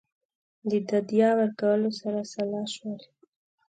د 0.89 0.91
دیه 1.09 1.29
ورکولو 1.39 1.89
سره 2.01 2.19
سلا 2.33 2.61
شول. 2.75 2.99